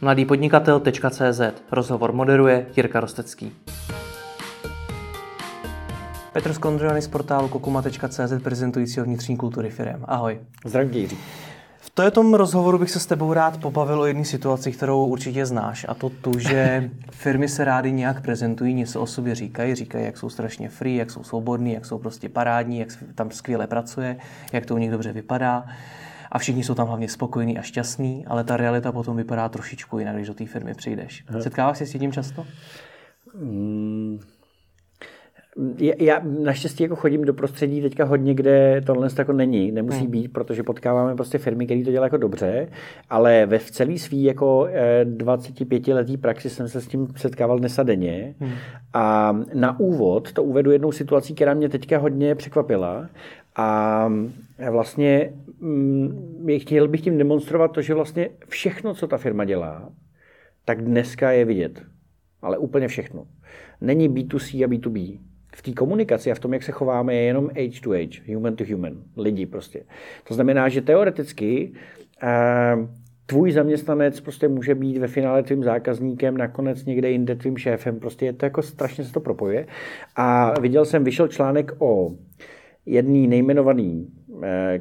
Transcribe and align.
mladýpodnikatel.cz 0.00 1.40
Rozhovor 1.72 2.12
moderuje 2.12 2.66
Jirka 2.76 3.00
Rostecký. 3.00 3.52
Petr 6.32 6.52
Skondriany 6.52 7.02
z 7.02 7.08
portálu 7.08 7.48
kokuma.cz 7.48 8.32
prezentujícího 8.42 9.06
vnitřní 9.06 9.36
kultury 9.36 9.70
firm. 9.70 10.04
Ahoj. 10.04 10.38
Zdravím 10.64 10.92
tě, 10.92 10.98
Jiří. 10.98 11.18
V 11.80 12.10
tom 12.10 12.34
rozhovoru 12.34 12.78
bych 12.78 12.90
se 12.90 13.00
s 13.00 13.06
tebou 13.06 13.32
rád 13.32 13.60
pobavil 13.60 14.00
o 14.00 14.06
jedné 14.06 14.24
situaci, 14.24 14.72
kterou 14.72 15.06
určitě 15.06 15.46
znáš, 15.46 15.86
a 15.88 15.94
to 15.94 16.08
tu, 16.08 16.38
že 16.38 16.90
firmy 17.10 17.48
se 17.48 17.64
rády 17.64 17.92
nějak 17.92 18.22
prezentují, 18.22 18.74
něco 18.74 19.00
o 19.00 19.06
sobě 19.06 19.34
říkají, 19.34 19.74
říkají, 19.74 20.04
jak 20.04 20.18
jsou 20.18 20.30
strašně 20.30 20.68
free, 20.68 20.96
jak 20.96 21.10
jsou 21.10 21.22
svobodní, 21.22 21.72
jak 21.72 21.86
jsou 21.86 21.98
prostě 21.98 22.28
parádní, 22.28 22.78
jak 22.78 22.88
tam 23.14 23.30
skvěle 23.30 23.66
pracuje, 23.66 24.16
jak 24.52 24.66
to 24.66 24.74
u 24.74 24.78
nich 24.78 24.90
dobře 24.90 25.12
vypadá 25.12 25.64
a 26.32 26.38
všichni 26.38 26.64
jsou 26.64 26.74
tam 26.74 26.86
hlavně 26.86 27.08
spokojení 27.08 27.58
a 27.58 27.62
šťastní, 27.62 28.26
ale 28.26 28.44
ta 28.44 28.56
realita 28.56 28.92
potom 28.92 29.16
vypadá 29.16 29.48
trošičku 29.48 29.98
jinak, 29.98 30.14
když 30.14 30.28
do 30.28 30.34
té 30.34 30.46
firmy 30.46 30.74
přijdeš. 30.74 31.24
Setkáváš 31.40 31.78
se 31.78 31.86
s 31.86 31.92
tím 31.92 32.12
často? 32.12 32.46
Mm, 33.34 34.20
já 35.98 36.22
naštěstí 36.42 36.82
jako 36.82 36.96
chodím 36.96 37.24
do 37.24 37.34
prostředí 37.34 37.82
teďka 37.82 38.04
hodně, 38.04 38.34
kde 38.34 38.82
tohle 38.86 39.08
jako 39.18 39.32
není, 39.32 39.72
nemusí 39.72 40.00
hmm. 40.00 40.10
být, 40.10 40.32
protože 40.32 40.62
potkáváme 40.62 41.16
prostě 41.16 41.38
firmy, 41.38 41.64
které 41.64 41.84
to 41.84 41.90
dělají 41.90 42.06
jako 42.06 42.16
dobře, 42.16 42.68
ale 43.10 43.46
ve 43.46 43.58
v 43.58 43.70
celý 43.70 43.98
svý 43.98 44.22
jako 44.24 44.68
25 45.04 45.88
eh, 45.88 45.94
letý 45.94 46.16
praxi 46.16 46.50
jsem 46.50 46.68
se 46.68 46.80
s 46.80 46.86
tím 46.86 47.08
setkával 47.16 47.60
denně. 47.82 48.34
Hmm. 48.40 48.52
A 48.94 49.36
na 49.54 49.80
úvod 49.80 50.32
to 50.32 50.42
uvedu 50.42 50.70
jednou 50.70 50.92
situací, 50.92 51.34
která 51.34 51.54
mě 51.54 51.68
teďka 51.68 51.98
hodně 51.98 52.34
překvapila. 52.34 53.08
A 53.56 54.08
vlastně 54.70 55.32
mm, 55.34 55.47
chtěl 56.58 56.88
bych 56.88 57.00
tím 57.00 57.18
demonstrovat 57.18 57.72
to, 57.72 57.82
že 57.82 57.94
vlastně 57.94 58.30
všechno, 58.48 58.94
co 58.94 59.06
ta 59.06 59.18
firma 59.18 59.44
dělá, 59.44 59.92
tak 60.64 60.82
dneska 60.82 61.30
je 61.30 61.44
vidět. 61.44 61.82
Ale 62.42 62.58
úplně 62.58 62.88
všechno. 62.88 63.26
Není 63.80 64.08
B2C 64.10 64.64
a 64.64 64.68
B2B 64.68 65.18
v 65.56 65.62
té 65.62 65.72
komunikaci 65.72 66.30
a 66.30 66.34
v 66.34 66.38
tom, 66.38 66.52
jak 66.52 66.62
se 66.62 66.72
chováme, 66.72 67.14
je 67.14 67.22
jenom 67.22 67.50
age 67.50 67.80
to 67.80 67.92
age, 67.92 68.34
human 68.34 68.56
to 68.56 68.64
human, 68.70 69.02
lidi 69.16 69.46
prostě. 69.46 69.82
To 70.28 70.34
znamená, 70.34 70.68
že 70.68 70.82
teoreticky 70.82 71.72
uh, 72.22 72.88
tvůj 73.26 73.52
zaměstnanec 73.52 74.20
prostě 74.20 74.48
může 74.48 74.74
být 74.74 74.98
ve 74.98 75.08
finále 75.08 75.42
tvým 75.42 75.64
zákazníkem, 75.64 76.36
nakonec 76.36 76.84
někde 76.84 77.10
jinde 77.10 77.34
tvým 77.34 77.56
šéfem, 77.56 78.00
prostě 78.00 78.26
je 78.26 78.32
to 78.32 78.46
jako 78.46 78.62
strašně 78.62 79.04
se 79.04 79.12
to 79.12 79.20
propojuje. 79.20 79.66
A 80.16 80.60
viděl 80.60 80.84
jsem, 80.84 81.04
vyšel 81.04 81.28
článek 81.28 81.72
o 81.78 82.12
jedný 82.86 83.26
nejmenovaný 83.26 84.08
eh, 84.08 84.17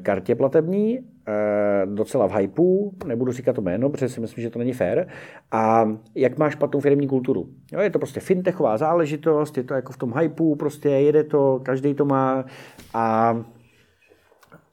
kartě 0.01 0.35
platební, 0.35 0.99
eh, 0.99 1.85
docela 1.85 2.27
v 2.27 2.35
hypeu, 2.35 2.91
nebudu 3.05 3.31
říkat 3.31 3.53
to 3.53 3.61
jméno, 3.61 3.89
protože 3.89 4.09
si 4.09 4.21
myslím, 4.21 4.41
že 4.41 4.49
to 4.49 4.59
není 4.59 4.73
fér, 4.73 5.07
a 5.51 5.91
jak 6.15 6.37
máš 6.37 6.53
špatnou 6.53 6.79
firmní 6.79 7.07
kulturu. 7.07 7.49
Jo, 7.71 7.79
je 7.79 7.89
to 7.89 7.99
prostě 7.99 8.19
fintechová 8.19 8.77
záležitost, 8.77 9.57
je 9.57 9.63
to 9.63 9.73
jako 9.73 9.93
v 9.93 9.97
tom 9.97 10.13
hypeu, 10.17 10.55
prostě 10.55 10.89
jede 10.89 11.23
to, 11.23 11.59
každý 11.63 11.93
to 11.93 12.05
má 12.05 12.45
a 12.93 13.37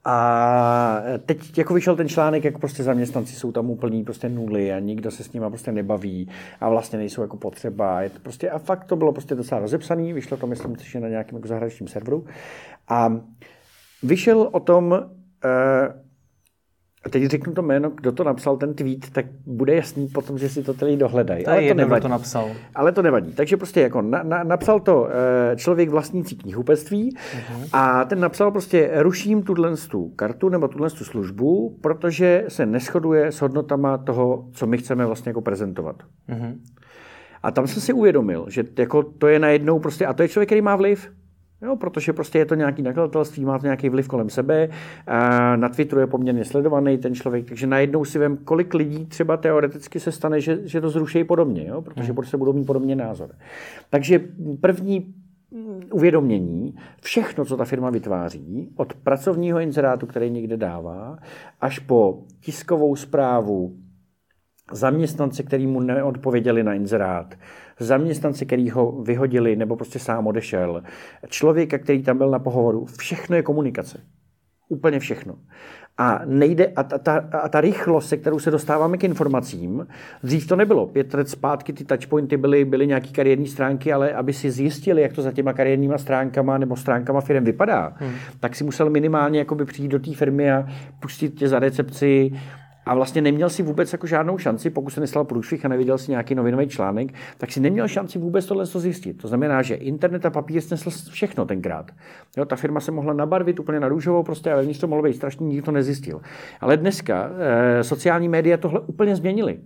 a 0.07 1.01
teď 1.25 1.57
jako 1.57 1.73
vyšel 1.73 1.95
ten 1.95 2.09
článek, 2.09 2.43
jako 2.43 2.59
prostě 2.59 2.83
zaměstnanci 2.83 3.35
jsou 3.35 3.51
tam 3.51 3.69
úplný 3.69 4.03
prostě 4.03 4.29
nuly 4.29 4.73
a 4.73 4.79
nikdo 4.79 5.11
se 5.11 5.23
s 5.23 5.33
nimi 5.33 5.45
prostě 5.49 5.71
nebaví 5.71 6.29
a 6.61 6.69
vlastně 6.69 6.99
nejsou 6.99 7.21
jako 7.21 7.37
potřeba. 7.37 8.01
Je 8.01 8.09
to 8.09 8.19
prostě, 8.19 8.49
a 8.49 8.57
fakt 8.57 8.83
to 8.83 8.95
bylo 8.95 9.11
prostě 9.11 9.35
docela 9.35 9.61
rozepsaný, 9.61 10.13
vyšlo 10.13 10.37
to 10.37 10.47
myslím, 10.47 10.75
že 10.79 10.99
na 10.99 11.07
nějakém 11.07 11.35
jako 11.35 11.47
zahraničním 11.47 11.87
serveru. 11.87 12.25
A 12.87 13.19
vyšel 14.05 14.49
o 14.51 14.59
tom 14.59 14.93
eh, 15.45 16.05
a 17.05 17.09
teď 17.09 17.25
řeknu 17.25 17.53
to 17.53 17.61
jméno, 17.61 17.89
kdo 17.89 18.11
to 18.11 18.23
napsal 18.23 18.57
ten 18.57 18.73
tweet, 18.73 19.09
tak 19.09 19.25
bude 19.45 19.75
jasný 19.75 20.07
potom, 20.07 20.37
že 20.37 20.49
si 20.49 20.63
to 20.63 20.73
tady 20.73 20.97
dohledají. 20.97 21.43
To 21.43 21.51
ale 21.51 21.67
to 21.67 21.73
nevadí. 21.73 22.01
to 22.01 22.07
napsal. 22.07 22.49
Ale 22.75 22.91
to 22.91 23.01
nevadí. 23.01 23.33
Takže 23.33 23.57
prostě 23.57 23.81
jako 23.81 24.01
na, 24.01 24.23
na, 24.23 24.43
napsal 24.43 24.79
to 24.79 25.09
e, 25.09 25.55
člověk 25.55 25.89
vlastnící 25.89 26.35
knihupectví 26.35 27.15
uh-huh. 27.15 27.69
a 27.73 28.05
ten 28.05 28.19
napsal 28.19 28.51
prostě 28.51 28.91
ruším 28.95 29.43
tuhle 29.43 29.77
tu 29.77 30.09
kartu 30.09 30.49
nebo 30.49 30.67
tuhle 30.67 30.89
tu 30.89 31.03
službu, 31.03 31.77
protože 31.81 32.45
se 32.47 32.65
neschoduje 32.65 33.31
s 33.31 33.41
hodnotama 33.41 33.97
toho, 33.97 34.47
co 34.51 34.67
my 34.67 34.77
chceme 34.77 35.05
vlastně 35.05 35.29
jako 35.29 35.41
prezentovat. 35.41 35.95
Uh-huh. 36.29 36.57
A 37.43 37.51
tam 37.51 37.67
jsem 37.67 37.81
si 37.81 37.93
uvědomil, 37.93 38.45
že 38.49 38.63
jako 38.79 39.03
to 39.03 39.27
je 39.27 39.39
najednou 39.39 39.79
prostě, 39.79 40.05
a 40.05 40.13
to 40.13 40.21
je 40.21 40.29
člověk, 40.29 40.47
který 40.47 40.61
má 40.61 40.75
vliv, 40.75 41.11
Jo, 41.61 41.75
protože 41.75 42.13
prostě 42.13 42.39
je 42.39 42.45
to 42.45 42.55
nějaký 42.55 42.81
nakladatelství, 42.81 43.45
má 43.45 43.59
to 43.59 43.65
nějaký 43.65 43.89
vliv 43.89 44.07
kolem 44.07 44.29
sebe, 44.29 44.69
a 45.07 45.55
na 45.55 45.69
Twitteru 45.69 46.01
je 46.01 46.07
poměrně 46.07 46.45
sledovaný 46.45 46.97
ten 46.97 47.15
člověk, 47.15 47.45
takže 47.45 47.67
najednou 47.67 48.05
si 48.05 48.19
vím, 48.19 48.37
kolik 48.37 48.73
lidí 48.73 49.05
třeba 49.05 49.37
teoreticky 49.37 49.99
se 49.99 50.11
stane, 50.11 50.41
že, 50.41 50.59
že 50.63 50.81
to 50.81 50.89
zruší 50.89 51.23
podobně, 51.23 51.67
jo, 51.67 51.81
protože 51.81 52.05
hmm. 52.05 52.15
prostě 52.15 52.37
budou 52.37 52.53
mít 52.53 52.65
podobně 52.65 52.95
názor. 52.95 53.29
Takže 53.89 54.19
první 54.61 55.13
uvědomění, 55.91 56.75
všechno, 57.01 57.45
co 57.45 57.57
ta 57.57 57.65
firma 57.65 57.89
vytváří, 57.89 58.69
od 58.75 58.93
pracovního 58.93 59.59
inzerátu, 59.59 60.05
který 60.05 60.29
někde 60.29 60.57
dává, 60.57 61.17
až 61.61 61.79
po 61.79 62.23
tiskovou 62.39 62.95
zprávu, 62.95 63.75
zaměstnance, 64.71 65.43
který 65.43 65.67
mu 65.67 65.79
neodpověděli 65.79 66.63
na 66.63 66.73
inzerát, 66.73 67.35
zaměstnance, 67.79 68.45
který 68.45 68.69
ho 68.69 68.91
vyhodili 68.91 69.55
nebo 69.55 69.75
prostě 69.75 69.99
sám 69.99 70.27
odešel, 70.27 70.83
člověka, 71.27 71.77
který 71.77 72.03
tam 72.03 72.17
byl 72.17 72.29
na 72.29 72.39
pohovoru. 72.39 72.85
Všechno 72.85 73.35
je 73.35 73.43
komunikace. 73.43 74.01
Úplně 74.69 74.99
všechno. 74.99 75.35
A 75.97 76.21
nejde, 76.25 76.67
a 76.75 76.83
ta, 76.83 76.97
ta, 76.97 77.17
a 77.17 77.49
ta 77.49 77.61
rychlost, 77.61 78.09
se 78.09 78.17
kterou 78.17 78.39
se 78.39 78.51
dostáváme 78.51 78.97
k 78.97 79.03
informacím, 79.03 79.87
dřív 80.23 80.47
to 80.47 80.55
nebylo. 80.55 80.87
Pět 80.87 81.13
let 81.13 81.29
zpátky 81.29 81.73
ty 81.73 81.85
touchpointy 81.85 82.37
byly, 82.37 82.65
byly 82.65 82.87
nějaké 82.87 83.07
kariérní 83.07 83.47
stránky, 83.47 83.93
ale 83.93 84.13
aby 84.13 84.33
si 84.33 84.51
zjistili, 84.51 85.01
jak 85.01 85.13
to 85.13 85.21
za 85.21 85.31
těma 85.31 85.53
kariérníma 85.53 85.97
stránkama 85.97 86.57
nebo 86.57 86.75
stránkama 86.75 87.21
firm 87.21 87.43
vypadá, 87.43 87.93
hmm. 87.97 88.13
tak 88.39 88.55
si 88.55 88.63
musel 88.63 88.89
minimálně 88.89 89.39
jakoby 89.39 89.65
přijít 89.65 89.87
do 89.87 89.99
té 89.99 90.13
firmy 90.13 90.51
a 90.51 90.67
pustit 90.99 91.29
tě 91.29 91.47
za 91.47 91.59
recepci, 91.59 92.31
a 92.85 92.95
vlastně 92.95 93.21
neměl 93.21 93.49
si 93.49 93.63
vůbec 93.63 93.91
jako 93.91 94.07
žádnou 94.07 94.37
šanci, 94.37 94.69
pokud 94.69 94.89
se 94.89 95.01
nestal 95.01 95.25
průšvih 95.25 95.65
a 95.65 95.67
neviděl 95.67 95.97
si 95.97 96.11
nějaký 96.11 96.35
novinový 96.35 96.67
článek, 96.67 97.13
tak 97.37 97.51
si 97.51 97.59
neměl 97.59 97.87
šanci 97.87 98.19
vůbec 98.19 98.45
tohle 98.45 98.65
zjistit. 98.65 99.21
To 99.21 99.27
znamená, 99.27 99.61
že 99.61 99.75
internet 99.75 100.25
a 100.25 100.29
papír 100.29 100.61
snesl 100.61 100.89
všechno 101.09 101.45
tenkrát. 101.45 101.91
Jo, 102.37 102.45
ta 102.45 102.55
firma 102.55 102.79
se 102.79 102.91
mohla 102.91 103.13
nabarvit 103.13 103.59
úplně 103.59 103.79
na 103.79 103.87
růžovou, 103.87 104.23
prostě, 104.23 104.51
ale 104.51 104.63
vnitř 104.63 104.79
to 104.79 104.87
mohlo 104.87 105.03
být 105.03 105.13
strašně, 105.13 105.47
nikdo 105.47 105.65
to 105.65 105.71
nezjistil. 105.71 106.21
Ale 106.61 106.77
dneska 106.77 107.29
e, 107.79 107.83
sociální 107.83 108.29
média 108.29 108.57
tohle 108.57 108.79
úplně 108.79 109.15
změnily 109.15 109.59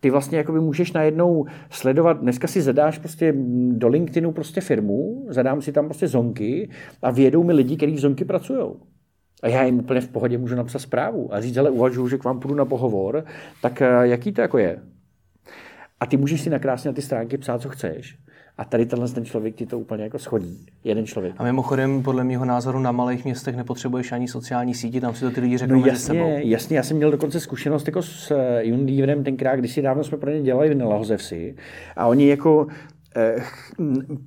ty 0.00 0.10
vlastně 0.10 0.38
jakoby 0.38 0.60
můžeš 0.60 0.92
najednou 0.92 1.44
sledovat, 1.70 2.20
dneska 2.20 2.48
si 2.48 2.62
zadáš 2.62 2.98
prostě 2.98 3.34
do 3.68 3.88
LinkedInu 3.88 4.32
prostě 4.32 4.60
firmu, 4.60 5.26
zadám 5.28 5.62
si 5.62 5.72
tam 5.72 5.84
prostě 5.84 6.08
zonky 6.08 6.70
a 7.02 7.10
vědou 7.10 7.44
mi 7.44 7.52
lidi, 7.52 7.76
kteří 7.76 7.94
v 7.94 8.00
zonky 8.00 8.24
pracují 8.24 8.74
a 9.42 9.48
já 9.48 9.62
jim 9.62 9.78
úplně 9.78 10.00
v 10.00 10.08
pohodě 10.08 10.38
můžu 10.38 10.54
napsat 10.54 10.78
zprávu 10.78 11.34
a 11.34 11.40
říct, 11.40 11.56
ale 11.56 11.70
uvažuji, 11.70 12.08
že 12.08 12.18
k 12.18 12.24
vám 12.24 12.40
půjdu 12.40 12.54
na 12.54 12.64
pohovor, 12.64 13.24
tak 13.62 13.82
eh, 13.82 13.88
jaký 14.02 14.32
to 14.32 14.40
jako 14.40 14.58
je? 14.58 14.78
A 16.00 16.06
ty 16.06 16.16
můžeš 16.16 16.40
si 16.40 16.50
nakrásně 16.50 16.88
na 16.88 16.94
ty 16.94 17.02
stránky 17.02 17.38
psát, 17.38 17.62
co 17.62 17.68
chceš. 17.68 18.16
A 18.58 18.64
tady 18.64 18.86
tenhle 18.86 19.08
ten 19.08 19.24
člověk 19.24 19.54
ti 19.54 19.66
to 19.66 19.78
úplně 19.78 20.04
jako 20.04 20.18
schodí. 20.18 20.66
Jeden 20.84 21.06
člověk. 21.06 21.34
A 21.38 21.44
mimochodem, 21.44 22.02
podle 22.02 22.24
mého 22.24 22.44
názoru, 22.44 22.78
na 22.78 22.92
malých 22.92 23.24
městech 23.24 23.56
nepotřebuješ 23.56 24.12
ani 24.12 24.28
sociální 24.28 24.74
sítě, 24.74 25.00
tam 25.00 25.14
si 25.14 25.20
to 25.20 25.30
ty 25.30 25.40
lidi 25.40 25.58
řeknou 25.58 25.80
no 25.80 25.86
jasně, 25.86 26.06
sebou. 26.06 26.38
Jasně, 26.38 26.76
já 26.76 26.82
jsem 26.82 26.96
měl 26.96 27.10
dokonce 27.10 27.40
zkušenost 27.40 27.86
jako 27.86 28.02
s 28.02 28.30
eh, 28.30 28.72
Unileverem 28.72 29.24
tenkrát, 29.24 29.56
když 29.56 29.72
si 29.72 29.82
dávno 29.82 30.04
jsme 30.04 30.18
pro 30.18 30.30
ně 30.30 30.42
dělali 30.42 30.70
v 30.70 30.74
Nelahozevsi. 30.74 31.54
A 31.96 32.06
oni 32.06 32.28
jako 32.28 32.66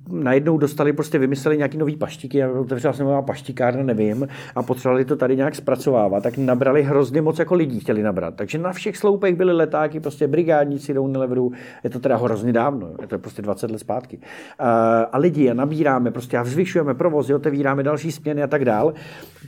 najednou 0.08 0.58
dostali, 0.58 0.92
prostě 0.92 1.18
vymysleli 1.18 1.56
nějaký 1.56 1.78
nový 1.78 1.96
paštíky, 1.96 2.38
já 2.38 2.50
otevřela 2.50 2.94
jsem 2.94 3.06
nová 3.06 3.22
paštikárna, 3.22 3.82
nevím, 3.82 4.28
a 4.54 4.62
potřebovali 4.62 5.04
to 5.04 5.16
tady 5.16 5.36
nějak 5.36 5.54
zpracovávat, 5.54 6.22
tak 6.22 6.38
nabrali 6.38 6.82
hrozně 6.82 7.22
moc 7.22 7.38
jako 7.38 7.54
lidí 7.54 7.80
chtěli 7.80 8.02
nabrat. 8.02 8.34
Takže 8.34 8.58
na 8.58 8.72
všech 8.72 8.96
sloupech 8.96 9.34
byly 9.34 9.52
letáky, 9.52 10.00
prostě 10.00 10.28
brigádníci 10.28 10.94
do 10.94 11.02
Unileveru, 11.02 11.52
je 11.84 11.90
to 11.90 11.98
teda 11.98 12.16
hrozně 12.16 12.52
dávno, 12.52 12.90
je 13.00 13.06
to 13.06 13.18
prostě 13.18 13.42
20 13.42 13.70
let 13.70 13.78
zpátky. 13.78 14.18
A, 14.58 15.00
a 15.02 15.18
lidi 15.18 15.50
a 15.50 15.54
nabíráme, 15.54 16.10
prostě 16.10 16.38
a 16.38 16.42
vzvyšujeme 16.42 16.94
provozy, 16.94 17.34
otevíráme 17.34 17.82
další 17.82 18.12
směny 18.12 18.42
a 18.42 18.46
tak 18.46 18.64
dál. 18.64 18.94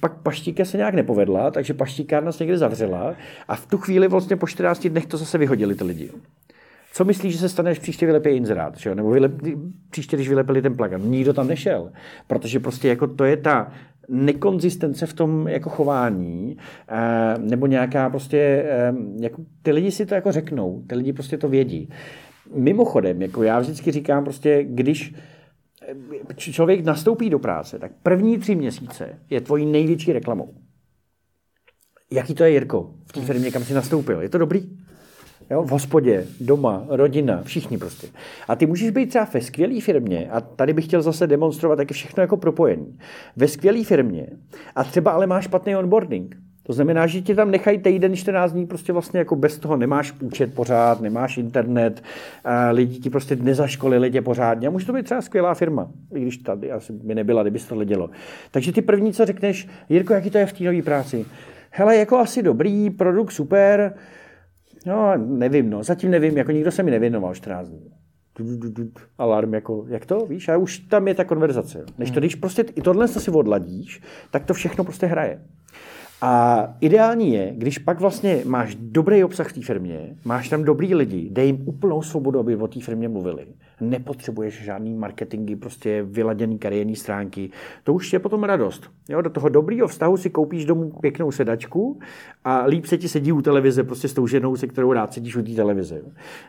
Pak 0.00 0.12
paštíka 0.22 0.64
se 0.64 0.76
nějak 0.76 0.94
nepovedla, 0.94 1.50
takže 1.50 1.74
paštíkárna 1.74 2.32
se 2.32 2.44
někde 2.44 2.58
zavřela 2.58 3.14
a 3.48 3.56
v 3.56 3.66
tu 3.66 3.78
chvíli 3.78 4.08
vlastně 4.08 4.36
po 4.36 4.46
14 4.46 4.86
dnech 4.86 5.06
to 5.06 5.16
zase 5.16 5.38
vyhodili 5.38 5.74
ty 5.74 5.84
lidi. 5.84 6.10
Co 6.96 7.04
myslíš, 7.04 7.32
že 7.32 7.38
se 7.38 7.48
stane, 7.48 7.70
když 7.70 7.78
příště 7.78 8.06
vylepí 8.06 8.28
inzerát? 8.28 8.78
Že? 8.78 8.94
Nebo 8.94 9.10
vylep, 9.10 9.32
příště, 9.90 10.16
když 10.16 10.28
vylepili 10.28 10.62
ten 10.62 10.76
plagát? 10.76 11.00
Nikdo 11.04 11.32
tam 11.32 11.48
nešel. 11.48 11.92
Protože 12.26 12.60
prostě 12.60 12.88
jako 12.88 13.06
to 13.06 13.24
je 13.24 13.36
ta 13.36 13.72
nekonzistence 14.08 15.06
v 15.06 15.12
tom 15.12 15.48
jako 15.48 15.70
chování, 15.70 16.56
eh, 16.88 17.38
nebo 17.38 17.66
nějaká 17.66 18.10
prostě, 18.10 18.38
eh, 18.38 18.94
jako, 19.20 19.42
ty 19.62 19.72
lidi 19.72 19.90
si 19.90 20.06
to 20.06 20.14
jako 20.14 20.32
řeknou, 20.32 20.82
ty 20.86 20.94
lidi 20.94 21.12
prostě 21.12 21.38
to 21.38 21.48
vědí. 21.48 21.90
Mimochodem, 22.54 23.22
jako 23.22 23.42
já 23.42 23.60
vždycky 23.60 23.92
říkám 23.92 24.24
prostě, 24.24 24.64
když 24.64 25.14
eh, 26.28 26.34
člověk 26.36 26.84
nastoupí 26.84 27.30
do 27.30 27.38
práce, 27.38 27.78
tak 27.78 27.92
první 28.02 28.38
tři 28.38 28.54
měsíce 28.54 29.18
je 29.30 29.40
tvojí 29.40 29.66
největší 29.66 30.12
reklamou. 30.12 30.54
Jaký 32.10 32.34
to 32.34 32.44
je, 32.44 32.50
Jirko, 32.50 32.94
v 33.06 33.12
té 33.12 33.20
firmě, 33.20 33.50
kam 33.50 33.64
jsi 33.64 33.74
nastoupil? 33.74 34.22
Je 34.22 34.28
to 34.28 34.38
dobrý? 34.38 34.85
Jo? 35.50 35.62
V 35.62 35.70
hospodě, 35.70 36.26
doma, 36.40 36.84
rodina, 36.88 37.42
všichni 37.42 37.78
prostě. 37.78 38.06
A 38.48 38.56
ty 38.56 38.66
můžeš 38.66 38.90
být 38.90 39.08
třeba 39.08 39.28
ve 39.34 39.40
skvělé 39.40 39.80
firmě, 39.80 40.28
a 40.30 40.40
tady 40.40 40.72
bych 40.72 40.84
chtěl 40.84 41.02
zase 41.02 41.26
demonstrovat, 41.26 41.78
jak 41.78 41.90
je 41.90 41.94
všechno 41.94 42.20
jako 42.20 42.36
propojení. 42.36 42.98
Ve 43.36 43.48
skvělé 43.48 43.84
firmě 43.84 44.26
a 44.76 44.84
třeba 44.84 45.10
ale 45.10 45.26
máš 45.26 45.44
špatný 45.44 45.76
onboarding. 45.76 46.36
To 46.62 46.72
znamená, 46.72 47.06
že 47.06 47.22
ti 47.22 47.34
tam 47.34 47.50
nechají 47.50 47.78
týden, 47.78 48.16
14 48.16 48.52
dní, 48.52 48.66
prostě 48.66 48.92
vlastně 48.92 49.18
jako 49.18 49.36
bez 49.36 49.58
toho 49.58 49.76
nemáš 49.76 50.14
účet 50.20 50.54
pořád, 50.54 51.00
nemáš 51.00 51.38
internet, 51.38 52.02
a 52.44 52.70
lidi 52.70 52.98
ti 52.98 53.10
prostě 53.10 53.36
nezaškolili 53.36 54.10
tě 54.10 54.22
pořádně. 54.22 54.68
A 54.68 54.70
může 54.70 54.86
to 54.86 54.92
být 54.92 55.02
třeba 55.02 55.22
skvělá 55.22 55.54
firma, 55.54 55.90
i 56.14 56.20
když 56.20 56.36
tady 56.36 56.72
asi 56.72 56.92
by 56.92 57.14
nebyla, 57.14 57.42
kdyby 57.42 57.58
se 57.58 57.68
to 57.68 57.84
dělo. 57.84 58.10
Takže 58.50 58.72
ty 58.72 58.82
první, 58.82 59.12
co 59.12 59.26
řekneš, 59.26 59.68
Jirko, 59.88 60.12
jaký 60.14 60.30
to 60.30 60.38
je 60.38 60.46
v 60.46 60.52
té 60.52 60.64
nové 60.64 60.82
práci? 60.82 61.26
Hele, 61.70 61.96
jako 61.96 62.16
asi 62.16 62.42
dobrý, 62.42 62.90
produkt 62.90 63.32
super, 63.32 63.94
no 64.86 65.16
nevím, 65.16 65.70
no, 65.70 65.82
zatím 65.82 66.10
nevím, 66.10 66.36
jako 66.36 66.52
nikdo 66.52 66.70
se 66.70 66.82
mi 66.82 66.90
nevěnoval 66.90 67.34
14 67.34 67.68
dní 67.68 67.90
alarm, 69.18 69.54
jako, 69.54 69.84
jak 69.88 70.06
to, 70.06 70.26
víš, 70.26 70.48
a 70.48 70.56
už 70.56 70.78
tam 70.78 71.08
je 71.08 71.14
ta 71.14 71.24
konverzace. 71.24 71.84
Než 71.98 72.10
to, 72.10 72.14
hmm. 72.14 72.20
když 72.20 72.34
prostě 72.34 72.64
i 72.74 72.82
tohle 72.82 73.08
si 73.08 73.30
odladíš, 73.30 74.02
tak 74.30 74.44
to 74.44 74.54
všechno 74.54 74.84
prostě 74.84 75.06
hraje. 75.06 75.40
A 76.22 76.64
ideální 76.80 77.34
je, 77.34 77.52
když 77.56 77.78
pak 77.78 78.00
vlastně 78.00 78.42
máš 78.44 78.74
dobrý 78.74 79.24
obsah 79.24 79.48
v 79.48 79.52
té 79.52 79.62
firmě, 79.62 80.16
máš 80.24 80.48
tam 80.48 80.64
dobrý 80.64 80.94
lidi, 80.94 81.28
dej 81.30 81.46
jim 81.46 81.68
úplnou 81.68 82.02
svobodu, 82.02 82.38
aby 82.38 82.56
o 82.56 82.68
té 82.68 82.80
firmě 82.80 83.08
mluvili. 83.08 83.46
Nepotřebuješ 83.80 84.64
žádný 84.64 84.94
marketingy, 84.94 85.56
prostě 85.56 86.02
vyladěný 86.02 86.58
kariérní 86.58 86.96
stránky. 86.96 87.50
To 87.84 87.94
už 87.94 88.12
je 88.12 88.18
potom 88.18 88.44
radost. 88.44 88.90
Jo, 89.08 89.20
do 89.20 89.30
toho 89.30 89.48
dobrýho 89.48 89.88
vztahu 89.88 90.16
si 90.16 90.30
koupíš 90.30 90.64
domů 90.64 90.92
pěknou 91.00 91.32
sedačku 91.32 92.00
a 92.44 92.64
líp 92.64 92.86
se 92.86 92.98
ti 92.98 93.08
sedí 93.08 93.32
u 93.32 93.42
televize, 93.42 93.84
prostě 93.84 94.08
s 94.08 94.14
tou 94.14 94.26
ženou, 94.26 94.56
se 94.56 94.66
kterou 94.66 94.92
rád 94.92 95.12
sedíš 95.12 95.36
u 95.36 95.42
té 95.42 95.52
televize. 95.52 95.96
Jo. 95.98 96.04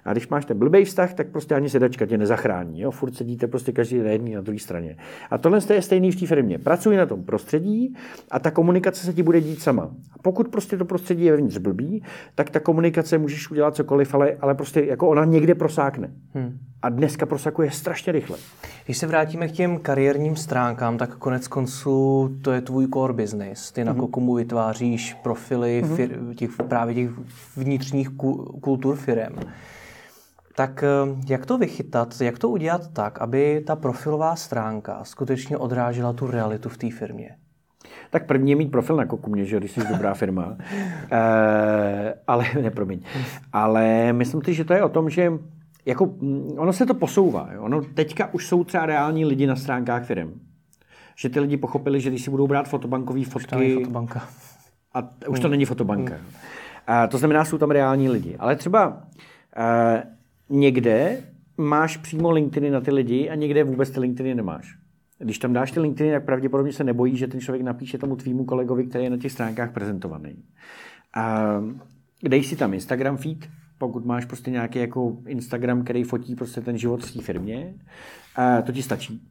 A 0.05 0.11
když 0.11 0.27
máš 0.27 0.45
ten 0.45 0.59
blbý 0.59 0.85
vztah, 0.85 1.13
tak 1.13 1.27
prostě 1.27 1.55
ani 1.55 1.69
sedačka 1.69 2.05
tě 2.05 2.17
nezachrání. 2.17 2.81
Jo. 2.81 2.91
Furt 2.91 3.15
sedíte 3.15 3.47
prostě 3.47 3.71
každý 3.71 3.97
na 3.97 4.09
jedné 4.09 4.35
na 4.35 4.41
druhé 4.41 4.59
straně. 4.59 4.97
A 5.29 5.37
tohle 5.37 5.59
je 5.73 5.81
stejný 5.81 6.11
v 6.11 6.19
té 6.19 6.25
firmě. 6.25 6.59
Pracuj 6.59 6.97
na 6.97 7.05
tom 7.05 7.23
prostředí 7.23 7.95
a 8.31 8.39
ta 8.39 8.51
komunikace 8.51 9.05
se 9.05 9.13
ti 9.13 9.23
bude 9.23 9.41
dít 9.41 9.61
sama. 9.61 9.83
A 10.11 10.19
pokud 10.21 10.47
prostě 10.47 10.77
to 10.77 10.85
prostředí 10.85 11.25
je 11.25 11.31
vevnitř 11.31 11.57
blbý, 11.57 12.03
tak 12.35 12.49
ta 12.49 12.59
komunikace 12.59 13.17
můžeš 13.17 13.51
udělat 13.51 13.75
cokoliv, 13.75 14.13
ale, 14.13 14.37
ale 14.41 14.55
prostě 14.55 14.81
jako 14.81 15.07
ona 15.07 15.25
někde 15.25 15.55
prosákne. 15.55 16.11
Hmm. 16.33 16.57
A 16.81 16.89
dneska 17.17 17.29
prosakuje 17.29 17.71
strašně 17.71 18.11
rychle. 18.11 18.37
Když 18.85 18.97
se 18.97 19.07
vrátíme 19.07 19.47
k 19.47 19.51
těm 19.51 19.79
kariérním 19.79 20.35
stránkám, 20.35 20.97
tak 20.97 21.15
konec 21.15 21.47
konců 21.47 22.29
to 22.41 22.51
je 22.51 22.61
tvůj 22.61 22.87
core 22.93 23.13
business. 23.13 23.71
Ty 23.71 23.83
na 23.83 23.93
mm-hmm. 23.93 23.99
Kokumu 23.99 24.33
vytváříš 24.33 25.13
profily 25.13 25.83
mm-hmm. 25.83 25.95
fir, 25.95 26.19
těch, 26.35 26.49
právě 26.69 26.95
těch 26.95 27.09
vnitřních 27.55 28.09
kultur 28.61 28.95
firem. 28.95 29.35
Tak 30.55 30.83
eh, 30.83 30.87
jak 31.27 31.45
to 31.45 31.57
vychytat, 31.57 32.21
jak 32.21 32.39
to 32.39 32.49
udělat 32.49 32.93
tak, 32.93 33.21
aby 33.21 33.63
ta 33.67 33.75
profilová 33.75 34.35
stránka 34.35 35.03
skutečně 35.03 35.57
odrážela 35.57 36.13
tu 36.13 36.27
realitu 36.27 36.69
v 36.69 36.77
té 36.77 36.91
firmě? 36.91 37.35
Tak 38.09 38.25
první 38.25 38.51
je 38.51 38.55
mít 38.55 38.71
profil 38.71 38.95
na 38.95 39.05
Kokumě, 39.05 39.45
že 39.45 39.57
když 39.57 39.71
jsi 39.71 39.81
dobrá 39.89 40.13
firma. 40.13 40.57
e, 41.11 42.13
ale, 42.27 42.45
ne, 42.61 42.71
promiň. 42.71 42.99
Ale 43.53 44.13
myslím 44.13 44.41
si, 44.43 44.53
že 44.53 44.65
to 44.65 44.73
je 44.73 44.83
o 44.83 44.89
tom, 44.89 45.09
že 45.09 45.31
jako, 45.87 46.05
mm, 46.05 46.53
ono 46.57 46.73
se 46.73 46.85
to 46.85 46.93
posouvá. 46.93 47.49
Jo? 47.53 47.63
Ono 47.63 47.81
teďka 47.81 48.33
už 48.33 48.47
jsou 48.47 48.63
třeba 48.63 48.85
reální 48.85 49.25
lidi 49.25 49.47
na 49.47 49.55
stránkách 49.55 50.05
firm. 50.05 50.39
Že 51.15 51.29
ty 51.29 51.39
lidi 51.39 51.57
pochopili, 51.57 52.01
že 52.01 52.09
když 52.09 52.23
si 52.23 52.31
budou 52.31 52.47
brát 52.47 52.69
fotobankové 52.69 53.25
fotky... 53.25 53.77
Už 53.77 53.83
fotobanka. 53.83 54.27
A 54.93 55.09
už 55.29 55.39
to 55.39 55.47
hmm. 55.47 55.51
není 55.51 55.65
fotobanka. 55.65 56.13
Hmm. 56.15 56.25
A 56.87 57.07
to 57.07 57.17
znamená, 57.17 57.45
jsou 57.45 57.57
tam 57.57 57.71
reální 57.71 58.09
lidi. 58.09 58.35
Ale 58.39 58.55
třeba 58.55 58.87
uh, 58.87 58.97
někde 60.49 61.23
máš 61.57 61.97
přímo 61.97 62.31
LinkedIn 62.31 62.73
na 62.73 62.81
ty 62.81 62.91
lidi 62.91 63.29
a 63.29 63.35
někde 63.35 63.63
vůbec 63.63 63.89
ty 63.89 63.99
LinkedIny 63.99 64.35
nemáš. 64.35 64.77
Když 65.19 65.39
tam 65.39 65.53
dáš 65.53 65.71
ty 65.71 65.79
LinkedIn, 65.79 66.13
tak 66.13 66.25
pravděpodobně 66.25 66.73
se 66.73 66.83
nebojí, 66.83 67.17
že 67.17 67.27
ten 67.27 67.39
člověk 67.39 67.63
napíše 67.63 67.97
tomu 67.97 68.15
tvýmu 68.15 68.45
kolegovi, 68.45 68.85
který 68.85 69.03
je 69.03 69.09
na 69.09 69.17
těch 69.17 69.31
stránkách 69.31 69.71
prezentovaný. 69.71 70.43
A 71.13 71.45
dej 72.23 72.43
si 72.43 72.55
tam 72.55 72.73
Instagram 72.73 73.17
feed, 73.17 73.49
pokud 73.77 74.05
máš 74.05 74.25
prostě 74.25 74.51
nějaký 74.51 74.79
jako 74.79 75.17
Instagram, 75.27 75.83
který 75.83 76.03
fotí 76.03 76.35
prostě 76.35 76.61
ten 76.61 76.77
život 76.77 77.05
v 77.05 77.13
té 77.13 77.21
firmě, 77.21 77.73
a 78.35 78.61
to 78.61 78.71
ti 78.71 78.83
stačí. 78.83 79.21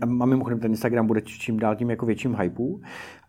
A 0.00 0.06
mimochodem 0.06 0.60
ten 0.60 0.70
Instagram 0.70 1.06
bude 1.06 1.20
čím 1.20 1.58
dál 1.58 1.76
tím 1.76 1.90
jako 1.90 2.06
větším 2.06 2.36
hypeu. 2.40 2.80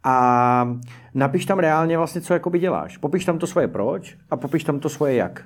A 0.04 0.78
napiš 1.14 1.46
tam 1.46 1.60
reálně 1.60 1.98
vlastně, 1.98 2.22
co 2.22 2.34
jakoby 2.34 2.60
děláš. 2.60 2.98
Popiš 2.98 3.26
tam 3.26 3.40
to 3.40 3.48
svoje 3.48 3.68
proč 3.68 4.18
a 4.30 4.38
popiš 4.38 4.64
tam 4.64 4.80
to 4.80 4.90
svoje 4.90 5.16
jak. 5.16 5.46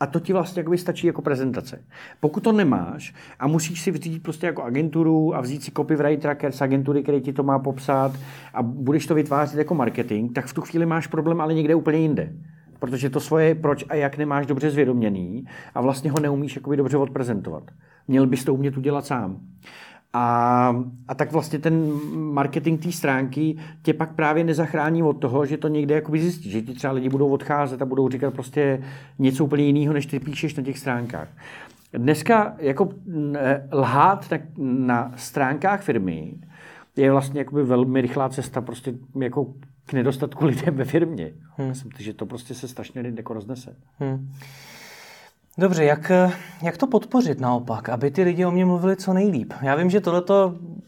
A 0.00 0.06
to 0.06 0.20
ti 0.20 0.32
vlastně 0.32 0.60
jakoby 0.60 0.78
stačí 0.78 1.06
jako 1.06 1.22
prezentace. 1.22 1.84
Pokud 2.20 2.42
to 2.42 2.52
nemáš 2.52 3.14
a 3.38 3.46
musíš 3.46 3.80
si 3.80 3.90
vzít 3.90 4.22
prostě 4.22 4.46
jako 4.46 4.62
agenturu 4.62 5.34
a 5.34 5.40
vzít 5.40 5.62
si 5.62 5.70
copywritera 5.70 6.36
z 6.50 6.62
agentury, 6.62 7.02
který 7.02 7.20
ti 7.20 7.32
to 7.32 7.42
má 7.42 7.58
popsat 7.58 8.12
a 8.54 8.62
budeš 8.62 9.06
to 9.06 9.14
vytvářet 9.14 9.58
jako 9.58 9.74
marketing, 9.74 10.32
tak 10.32 10.46
v 10.46 10.54
tu 10.54 10.60
chvíli 10.60 10.86
máš 10.86 11.06
problém 11.06 11.40
ale 11.40 11.54
někde 11.54 11.74
úplně 11.74 11.98
jinde. 11.98 12.32
Protože 12.84 13.10
to 13.10 13.20
svoje 13.20 13.54
proč 13.54 13.84
a 13.88 13.94
jak 13.94 14.18
nemáš 14.18 14.46
dobře 14.46 14.70
zvědoměný 14.70 15.44
a 15.74 15.80
vlastně 15.80 16.10
ho 16.10 16.20
neumíš 16.20 16.56
jakoby 16.56 16.76
dobře 16.76 16.96
odprezentovat. 16.96 17.62
Měl 18.08 18.26
bys 18.26 18.44
to 18.44 18.54
umět 18.54 18.76
udělat 18.76 19.06
sám. 19.06 19.40
A, 20.12 20.76
a 21.08 21.14
tak 21.14 21.32
vlastně 21.32 21.58
ten 21.58 21.92
marketing 22.12 22.82
té 22.82 22.92
stránky 22.92 23.56
tě 23.82 23.94
pak 23.94 24.14
právě 24.14 24.44
nezachrání 24.44 25.02
od 25.02 25.12
toho, 25.12 25.46
že 25.46 25.56
to 25.56 25.68
někde 25.68 25.94
jakoby 25.94 26.20
zjistí, 26.20 26.50
že 26.50 26.62
ti 26.62 26.74
třeba 26.74 26.92
lidi 26.92 27.08
budou 27.08 27.28
odcházet 27.28 27.82
a 27.82 27.86
budou 27.86 28.08
říkat 28.08 28.34
prostě 28.34 28.82
něco 29.18 29.44
úplně 29.44 29.64
jiného, 29.64 29.94
než 29.94 30.06
ty 30.06 30.20
píšeš 30.20 30.54
na 30.54 30.62
těch 30.62 30.78
stránkách. 30.78 31.28
Dneska 31.92 32.54
jako 32.58 32.88
lhát 33.72 34.30
na, 34.30 34.38
na 34.58 35.12
stránkách 35.16 35.82
firmy 35.82 36.34
je 36.96 37.12
vlastně 37.12 37.40
jakoby 37.40 37.62
velmi 37.62 38.00
rychlá 38.00 38.28
cesta 38.28 38.60
prostě 38.60 38.94
jako 39.20 39.54
k 39.86 39.92
nedostatku 39.92 40.44
lidem 40.44 40.74
ve 40.74 40.84
firmě. 40.84 41.32
Hmm. 41.56 41.68
Myslím, 41.68 41.92
že 41.98 42.14
to 42.14 42.26
prostě 42.26 42.54
se 42.54 42.68
strašně 42.68 43.12
jako 43.16 43.34
roznese. 43.34 43.76
Hmm. 43.98 44.32
Dobře, 45.58 45.84
jak, 45.84 46.12
jak 46.62 46.76
to 46.76 46.86
podpořit 46.86 47.40
naopak, 47.40 47.88
aby 47.88 48.10
ty 48.10 48.22
lidi 48.22 48.44
o 48.44 48.50
mě 48.50 48.64
mluvili 48.64 48.96
co 48.96 49.12
nejlíp? 49.12 49.52
Já 49.62 49.74
vím, 49.74 49.90
že 49.90 50.00
tohle 50.00 50.22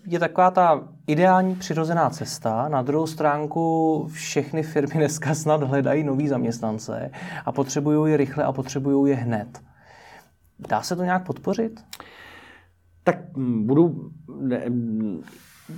je 0.06 0.18
taková 0.18 0.50
ta 0.50 0.88
ideální 1.06 1.54
přirozená 1.54 2.10
cesta. 2.10 2.68
Na 2.68 2.82
druhou 2.82 3.06
stránku 3.06 4.06
všechny 4.12 4.62
firmy 4.62 4.94
dneska 4.94 5.34
snad 5.34 5.62
hledají 5.62 6.04
nový 6.04 6.28
zaměstnance 6.28 7.10
a 7.44 7.52
potřebují 7.52 8.10
je 8.10 8.16
rychle 8.16 8.44
a 8.44 8.52
potřebují 8.52 9.10
je 9.10 9.16
hned. 9.16 9.62
Dá 10.68 10.82
se 10.82 10.96
to 10.96 11.04
nějak 11.04 11.26
podpořit? 11.26 11.84
Tak 13.04 13.36
mm, 13.36 13.66
budu... 13.66 14.10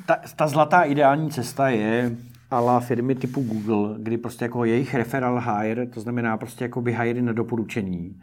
Ta, 0.07 0.17
ta 0.37 0.49
zlatá 0.49 0.83
ideální 0.83 1.31
cesta 1.31 1.69
je 1.69 2.17
ala 2.51 2.81
firmy 2.81 3.15
typu 3.15 3.43
Google, 3.43 3.99
kdy 3.99 4.19
prostě 4.19 4.45
jako 4.45 4.65
jejich 4.65 4.95
referral 4.95 5.41
hire, 5.41 5.87
to 5.87 6.01
znamená 6.01 6.37
prostě 6.37 6.65
jako 6.65 6.81
by 6.83 6.93
hire 6.93 7.23
na 7.23 7.33
doporučení, 7.33 8.21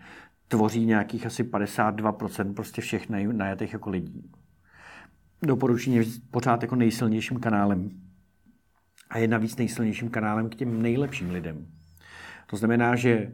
tvoří 0.48 0.86
nějakých 0.86 1.25
asi 1.25 1.44
52% 1.44 2.53
prostě 2.53 2.82
všech 2.82 3.10
najatých 3.10 3.74
jako 3.74 3.89
lidí. 3.89 4.32
Doporučení 5.41 5.96
je 5.96 6.03
pořád 6.32 6.62
jako 6.62 6.75
nejsilnějším 6.75 7.39
kanálem. 7.39 7.89
A 9.10 9.17
je 9.17 9.27
navíc 9.27 9.58
nejsilnějším 9.58 10.10
kanálem 10.10 10.50
k 10.50 10.55
těm 10.55 10.82
nejlepším 10.82 11.29
lidem. 11.29 11.67
To 12.48 12.58
znamená, 12.58 12.96
že 12.96 13.32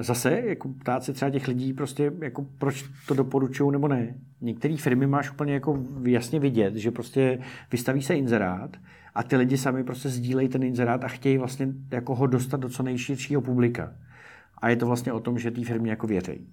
zase 0.00 0.40
jako 0.46 0.68
ptát 0.68 1.04
se 1.04 1.12
třeba 1.12 1.30
těch 1.30 1.48
lidí 1.48 1.72
prostě 1.72 2.12
jako 2.20 2.46
proč 2.58 2.84
to 3.08 3.14
doporučují 3.14 3.72
nebo 3.72 3.88
ne. 3.88 4.14
Některé 4.40 4.76
firmy 4.76 5.06
máš 5.06 5.30
úplně 5.30 5.54
jako 5.54 5.84
jasně 6.02 6.40
vidět, 6.40 6.74
že 6.76 6.90
prostě 6.90 7.38
vystaví 7.72 8.02
se 8.02 8.14
inzerát 8.14 8.76
a 9.14 9.22
ty 9.22 9.36
lidi 9.36 9.58
sami 9.58 9.84
prostě 9.84 10.08
sdílejí 10.08 10.48
ten 10.48 10.62
inzerát 10.62 11.04
a 11.04 11.08
chtějí 11.08 11.38
vlastně 11.38 11.68
jako 11.90 12.14
ho 12.14 12.26
dostat 12.26 12.60
do 12.60 12.68
co 12.68 12.82
nejširšího 12.82 13.40
publika. 13.40 13.92
A 14.58 14.68
je 14.68 14.76
to 14.76 14.86
vlastně 14.86 15.12
o 15.12 15.20
tom, 15.20 15.38
že 15.38 15.50
té 15.50 15.64
firmě 15.64 15.90
jako 15.90 16.06
věří. 16.06 16.48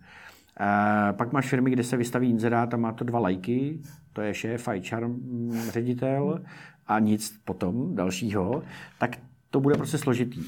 A 0.58 1.14
pak 1.14 1.34
máš 1.34 1.50
firmy, 1.50 1.72
kde 1.72 1.84
se 1.84 1.98
vystaví 1.98 2.30
inzerát 2.30 2.74
a 2.74 2.78
má 2.78 2.92
to 2.92 3.04
dva 3.04 3.20
lajky, 3.20 3.80
to 4.14 4.22
je 4.22 4.34
šéf, 4.34 4.68
HR 4.68 5.08
mm, 5.08 5.60
ředitel 5.70 6.44
a 6.88 7.00
nic 7.00 7.40
potom 7.46 7.96
dalšího, 7.96 8.64
tak 9.00 9.18
to 9.50 9.60
bude 9.60 9.76
prostě 9.76 9.98
složitý. 9.98 10.42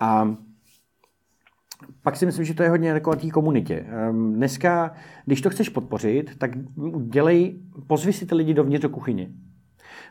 A 0.00 0.36
pak 2.02 2.16
si 2.16 2.26
myslím, 2.26 2.44
že 2.44 2.54
to 2.54 2.62
je 2.62 2.68
hodně 2.68 2.88
jako 2.88 3.16
té 3.16 3.30
komunitě. 3.30 3.86
Ehm, 3.88 4.34
dneska, 4.34 4.92
když 5.26 5.40
to 5.40 5.50
chceš 5.50 5.68
podpořit, 5.68 6.38
tak 6.38 6.50
dělej, 7.00 7.58
pozvi 7.86 8.12
si 8.12 8.26
ty 8.26 8.34
lidi 8.34 8.54
dovnitř 8.54 8.82
do 8.82 8.88
kuchyně. 8.88 9.30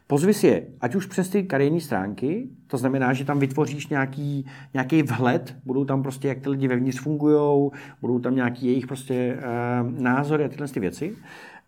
Pozvi 0.08 0.34
si 0.34 0.48
je, 0.48 0.68
ať 0.82 0.96
už 0.96 1.06
přes 1.06 1.30
ty 1.30 1.44
kariérní 1.44 1.82
stránky, 1.82 2.50
to 2.68 2.78
znamená, 2.78 3.14
že 3.14 3.26
tam 3.26 3.40
vytvoříš 3.40 3.88
nějaký, 3.88 4.46
nějaký 4.74 5.04
vhled, 5.04 5.56
budou 5.66 5.86
tam 5.86 6.04
prostě, 6.04 6.28
jak 6.28 6.40
ty 6.40 6.50
lidi 6.50 6.68
vevnitř 6.68 7.00
fungují, 7.00 7.72
budou 8.02 8.20
tam 8.20 8.36
nějaký 8.36 8.66
jejich 8.66 8.88
prostě 8.88 9.38
uh, 9.38 10.02
názory 10.02 10.46
a 10.46 10.50
tyhle 10.50 10.68
ty 10.68 10.80
věci. 10.80 11.16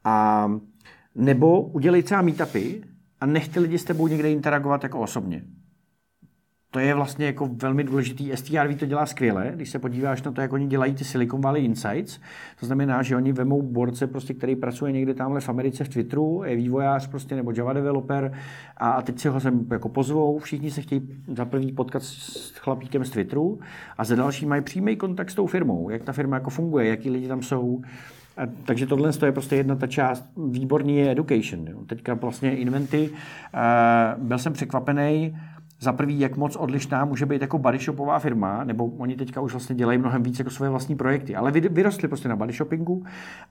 A 0.03 0.47
nebo 1.15 1.61
udělej 1.61 2.03
třeba 2.03 2.21
meetupy 2.21 2.81
a 3.21 3.25
nech 3.25 3.49
ty 3.49 3.59
lidi 3.59 3.77
s 3.77 3.83
tebou 3.83 4.07
někde 4.07 4.31
interagovat 4.31 4.83
jako 4.83 4.99
osobně. 4.99 5.43
To 6.71 6.79
je 6.79 6.93
vlastně 6.93 7.25
jako 7.25 7.49
velmi 7.53 7.83
důležitý. 7.83 8.31
STRV 8.35 8.79
to 8.79 8.85
dělá 8.85 9.05
skvěle, 9.05 9.51
když 9.55 9.69
se 9.69 9.79
podíváš 9.79 10.23
na 10.23 10.31
to, 10.31 10.41
jak 10.41 10.53
oni 10.53 10.67
dělají 10.67 10.93
ty 10.93 11.03
Silicon 11.03 11.41
Valley 11.41 11.65
Insights. 11.65 12.19
To 12.59 12.65
znamená, 12.65 13.03
že 13.03 13.15
oni 13.15 13.33
vemou 13.33 13.61
borce, 13.61 14.07
prostě, 14.07 14.33
který 14.33 14.55
pracuje 14.55 14.91
někde 14.91 15.13
tamhle 15.13 15.41
v 15.41 15.49
Americe 15.49 15.83
v 15.83 15.89
Twitteru, 15.89 16.43
je 16.45 16.55
vývojář 16.55 17.07
prostě, 17.07 17.35
nebo 17.35 17.51
Java 17.57 17.73
developer 17.73 18.33
a 18.77 19.01
teď 19.01 19.19
si 19.19 19.27
ho 19.27 19.39
sem 19.39 19.67
jako 19.71 19.89
pozvou, 19.89 20.39
všichni 20.39 20.71
se 20.71 20.81
chtějí 20.81 21.01
za 21.27 21.45
první 21.45 21.71
potkat 21.71 22.03
s 22.03 22.53
chlapíkem 22.57 23.05
z 23.05 23.09
Twitteru 23.09 23.59
a 23.97 24.03
za 24.03 24.15
další 24.15 24.45
mají 24.45 24.61
přímý 24.61 24.95
kontakt 24.95 25.29
s 25.29 25.35
tou 25.35 25.47
firmou, 25.47 25.89
jak 25.89 26.03
ta 26.03 26.11
firma 26.11 26.35
jako 26.35 26.49
funguje, 26.49 26.87
jaký 26.87 27.09
lidi 27.09 27.27
tam 27.27 27.41
jsou, 27.41 27.81
a, 28.37 28.41
takže 28.65 28.85
tohle 28.85 29.11
je 29.25 29.31
prostě 29.31 29.55
jedna 29.55 29.75
ta 29.75 29.87
část. 29.87 30.25
Výborný 30.51 30.97
je 30.97 31.11
education. 31.11 31.67
Jo. 31.67 31.79
Teďka 31.85 32.13
vlastně 32.13 32.57
Inventy, 32.57 33.09
uh, 33.09 34.23
byl 34.23 34.37
jsem 34.37 34.53
překvapený, 34.53 35.35
za 35.79 35.93
prvý, 35.93 36.19
jak 36.19 36.37
moc 36.37 36.55
odlišná 36.55 37.05
může 37.05 37.25
být 37.25 37.41
jako 37.41 37.57
body 37.57 37.77
shopová 37.77 38.19
firma, 38.19 38.63
nebo 38.63 38.85
oni 38.85 39.15
teďka 39.15 39.41
už 39.41 39.51
vlastně 39.51 39.75
dělají 39.75 39.99
mnohem 39.99 40.23
víc 40.23 40.39
jako 40.39 40.51
svoje 40.51 40.69
vlastní 40.69 40.95
projekty, 40.95 41.35
ale 41.35 41.51
vyrostli 41.51 42.07
prostě 42.07 42.29
na 42.29 42.35
body 42.35 42.53
shoppingu 42.53 43.05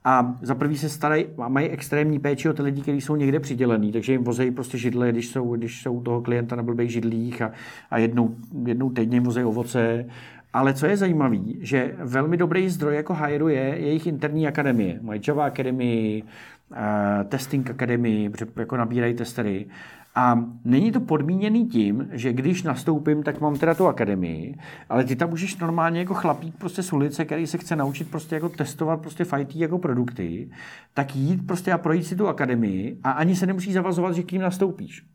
a 0.05 0.35
za 0.41 0.55
prvý 0.55 0.77
se 0.77 0.89
starají 0.89 1.25
a 1.37 1.47
mají 1.47 1.69
extrémní 1.69 2.19
péči 2.19 2.49
o 2.49 2.53
ty 2.53 2.61
lidi, 2.61 2.81
kteří 2.81 3.01
jsou 3.01 3.15
někde 3.15 3.39
přidělený, 3.39 3.91
takže 3.91 4.11
jim 4.11 4.23
vozejí 4.23 4.51
prostě 4.51 4.77
židle, 4.77 5.11
když 5.11 5.27
jsou, 5.27 5.55
když 5.55 5.81
jsou 5.81 6.01
toho 6.01 6.21
klienta 6.21 6.55
na 6.55 6.63
blbých 6.63 6.91
židlích 6.91 7.41
a, 7.41 7.51
a 7.91 7.97
jednou, 7.97 8.35
jednou 8.65 8.89
týdně 8.89 9.15
jim 9.15 9.23
vozejí 9.23 9.45
ovoce 9.45 10.05
ale 10.53 10.73
co 10.73 10.85
je 10.85 10.97
zajímavé, 10.97 11.37
že 11.61 11.95
velmi 11.97 12.37
dobrý 12.37 12.69
zdroj 12.69 12.95
jako 12.95 13.13
Hire 13.13 13.53
je 13.53 13.79
jejich 13.79 14.07
interní 14.07 14.47
akademie. 14.47 14.99
Mají 15.01 15.21
Java 15.27 15.45
Academy, 15.45 16.23
uh, 16.23 16.29
Testing 17.29 17.69
Academy, 17.69 18.31
jako 18.55 18.77
nabírají 18.77 19.13
testery. 19.13 19.67
A 20.15 20.45
není 20.65 20.91
to 20.91 20.99
podmíněný 20.99 21.67
tím, 21.67 22.07
že 22.11 22.33
když 22.33 22.63
nastoupím, 22.63 23.23
tak 23.23 23.41
mám 23.41 23.57
teda 23.57 23.73
tu 23.73 23.87
akademii, 23.87 24.57
ale 24.89 25.03
ty 25.03 25.15
tam 25.15 25.29
můžeš 25.29 25.57
normálně 25.57 25.99
jako 25.99 26.13
chlapík 26.13 26.55
prostě 26.57 26.83
z 26.83 26.93
ulice, 26.93 27.25
který 27.25 27.47
se 27.47 27.57
chce 27.57 27.75
naučit 27.75 28.11
prostě 28.11 28.35
jako 28.35 28.49
testovat 28.49 29.01
prostě 29.01 29.23
fajtí 29.23 29.59
jako 29.59 29.79
produkty, 29.79 30.49
tak 30.93 31.15
jít 31.15 31.47
prostě 31.47 31.71
a 31.71 31.77
projít 31.77 32.03
si 32.03 32.15
tu 32.15 32.27
akademii 32.27 32.99
a 33.03 33.11
ani 33.11 33.35
se 33.35 33.45
nemusí 33.45 33.73
zavazovat, 33.73 34.15
že 34.15 34.23
k 34.23 34.31
ním 34.31 34.41
nastoupíš. 34.41 35.05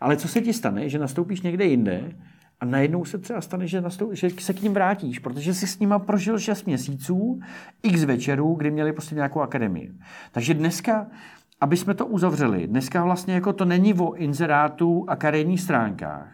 Ale 0.00 0.16
co 0.16 0.28
se 0.28 0.40
ti 0.40 0.52
stane, 0.52 0.88
že 0.88 0.98
nastoupíš 0.98 1.40
někde 1.40 1.64
jinde 1.64 2.12
a 2.60 2.64
najednou 2.64 3.04
se 3.04 3.18
třeba 3.18 3.40
stane, 3.40 3.66
že, 3.66 3.80
nastou, 3.80 4.14
že 4.14 4.30
se 4.30 4.52
k 4.52 4.62
ním 4.62 4.74
vrátíš, 4.74 5.18
protože 5.18 5.54
jsi 5.54 5.66
s 5.66 5.78
nima 5.78 5.98
prožil 5.98 6.38
6 6.38 6.66
měsíců, 6.66 7.40
x 7.82 8.04
večerů, 8.04 8.54
kdy 8.54 8.70
měli 8.70 8.92
prostě 8.92 9.14
nějakou 9.14 9.40
akademii. 9.40 9.92
Takže 10.32 10.54
dneska 10.54 11.06
aby 11.60 11.76
jsme 11.76 11.94
to 11.94 12.06
uzavřeli, 12.06 12.66
dneska 12.66 13.04
vlastně 13.04 13.34
jako 13.34 13.52
to 13.52 13.64
není 13.64 13.94
o 13.94 14.14
inzerátu 14.14 15.04
a 15.08 15.16
kariérních 15.16 15.60
stránkách. 15.60 16.28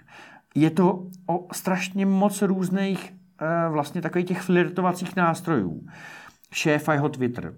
Je 0.54 0.70
to 0.70 1.06
o 1.26 1.46
strašně 1.52 2.06
moc 2.06 2.42
různých 2.42 3.14
eh, 3.40 3.68
vlastně 3.68 4.02
takových 4.02 4.26
těch 4.26 4.42
flirtovacích 4.42 5.16
nástrojů. 5.16 5.86
Šéf 6.52 6.88
a 6.88 6.94
jeho 6.94 7.08
Twitter, 7.08 7.54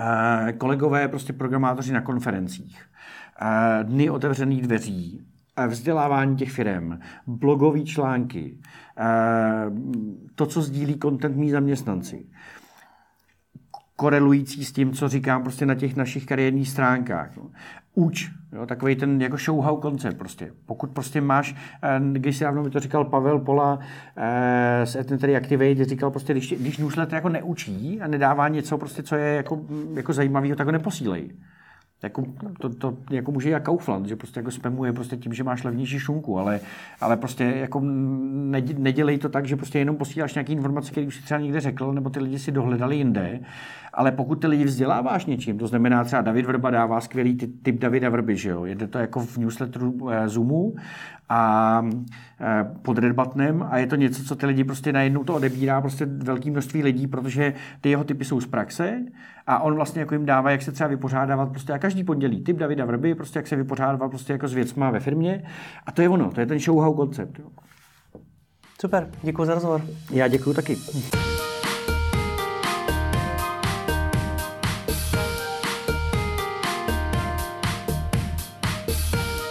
eh, 0.00 0.52
kolegové 0.52 1.08
prostě 1.08 1.32
programátoři 1.32 1.92
na 1.92 2.00
konferencích, 2.00 2.82
eh, 3.42 3.84
dny 3.84 4.10
otevřených 4.10 4.62
dveří, 4.62 5.26
vzdělávání 5.66 6.36
těch 6.36 6.50
firm, 6.50 6.98
blogové 7.26 7.80
články, 7.80 8.58
to, 10.34 10.46
co 10.46 10.62
sdílí 10.62 10.98
content 10.98 11.36
mý 11.36 11.50
zaměstnanci 11.50 12.26
korelující 14.00 14.64
s 14.64 14.72
tím, 14.72 14.92
co 14.92 15.08
říkám 15.08 15.42
prostě 15.42 15.66
na 15.66 15.74
těch 15.74 15.96
našich 15.96 16.26
kariérních 16.26 16.68
stránkách. 16.68 17.30
Uč, 17.94 18.30
jo, 18.52 18.66
takový 18.66 18.96
ten 18.96 19.22
jako 19.22 19.36
show-how 19.36 19.78
koncept 19.78 20.18
prostě. 20.18 20.52
Pokud 20.66 20.90
prostě 20.90 21.20
máš, 21.20 21.54
eh, 21.82 22.00
když 22.12 22.36
si 22.36 22.44
dávno 22.44 22.62
mi 22.62 22.70
to 22.70 22.80
říkal 22.80 23.04
Pavel 23.04 23.38
Pola 23.38 23.78
eh, 24.16 24.86
z 24.86 24.96
Ethnetary 24.96 25.36
Activate, 25.36 25.84
říkal 25.84 26.10
prostě, 26.10 26.32
když, 26.32 26.52
když 26.52 26.78
newsletter 26.78 27.14
jako 27.14 27.28
neučí 27.28 28.00
a 28.00 28.06
nedává 28.06 28.48
něco 28.48 28.78
prostě, 28.78 29.02
co 29.02 29.16
je 29.16 29.34
jako, 29.34 29.60
jako 29.94 30.12
zajímavého, 30.12 30.56
tak 30.56 30.66
ho 30.66 30.72
neposílej. 30.72 31.30
Jako, 32.02 32.24
to, 32.60 32.68
to 32.68 32.96
jako 33.10 33.32
může 33.32 33.50
jak 33.50 33.62
Kaufland, 33.62 34.06
že 34.06 34.16
prostě 34.16 34.40
jako 34.40 34.50
spamuje 34.50 34.92
prostě 34.92 35.16
tím, 35.16 35.32
že 35.32 35.44
máš 35.44 35.64
levnější 35.64 35.98
šunku, 35.98 36.38
ale, 36.38 36.60
ale 37.00 37.16
prostě 37.16 37.44
jako 37.44 37.80
nedělej 38.78 39.18
to 39.18 39.28
tak, 39.28 39.46
že 39.46 39.56
prostě 39.56 39.78
jenom 39.78 39.96
posíláš 39.96 40.34
nějaké 40.34 40.52
informace, 40.52 40.90
které 40.90 41.06
už 41.06 41.16
si 41.16 41.22
třeba 41.22 41.40
někde 41.40 41.60
řekl, 41.60 41.92
nebo 41.92 42.10
ty 42.10 42.20
lidi 42.20 42.38
si 42.38 42.52
dohledali 42.52 42.96
jinde, 42.96 43.40
ale 43.92 44.12
pokud 44.12 44.40
ty 44.40 44.46
lidi 44.46 44.64
vzděláváš 44.64 45.26
něčím, 45.26 45.58
to 45.58 45.66
znamená 45.66 46.04
třeba 46.04 46.22
David 46.22 46.46
Vrba 46.46 46.70
dává 46.70 47.00
skvělý 47.00 47.36
typ 47.62 47.78
Davida 47.78 48.08
Vrby, 48.08 48.36
že 48.36 48.50
jo, 48.50 48.64
jede 48.64 48.86
to 48.86 48.98
jako 48.98 49.20
v 49.20 49.36
newsletteru 49.36 50.10
eh, 50.10 50.28
Zoomu 50.28 50.74
a 51.30 51.82
eh, 52.40 52.64
pod 52.82 52.98
Red 52.98 53.12
Buttonem 53.12 53.66
a 53.70 53.78
je 53.78 53.86
to 53.86 53.96
něco, 53.96 54.24
co 54.24 54.36
ty 54.36 54.46
lidi 54.46 54.64
prostě 54.64 54.92
najednou 54.92 55.24
to 55.24 55.34
odebírá 55.34 55.80
prostě 55.80 56.06
velké 56.06 56.50
množství 56.50 56.82
lidí, 56.82 57.06
protože 57.06 57.54
ty 57.80 57.90
jeho 57.90 58.04
typy 58.04 58.24
jsou 58.24 58.40
z 58.40 58.46
praxe 58.46 58.98
a 59.46 59.58
on 59.58 59.74
vlastně 59.74 60.00
jako 60.00 60.14
jim 60.14 60.26
dává, 60.26 60.50
jak 60.50 60.62
se 60.62 60.72
třeba 60.72 60.88
vypořádávat 60.88 61.50
prostě 61.50 61.72
a 61.72 61.78
každý 61.78 62.04
pondělí 62.04 62.44
typ 62.44 62.56
Davida 62.56 62.84
Vrby, 62.84 63.14
prostě 63.14 63.38
jak 63.38 63.46
se 63.46 63.56
vypořádávat 63.56 64.08
prostě 64.08 64.32
jako 64.32 64.48
s 64.48 64.54
věcma 64.54 64.90
ve 64.90 65.00
firmě 65.00 65.42
a 65.86 65.92
to 65.92 66.02
je 66.02 66.08
ono, 66.08 66.30
to 66.30 66.40
je 66.40 66.46
ten 66.46 66.58
show-how 66.58 66.96
koncept. 66.96 67.40
Super, 68.80 69.10
děkuji 69.22 69.44
za 69.44 69.54
rozhovor. 69.54 69.82
Já 70.10 70.28
děkuji 70.28 70.54
taky. 70.54 70.76